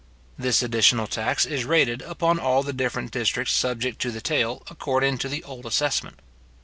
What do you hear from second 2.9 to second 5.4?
districts subject to the taille according to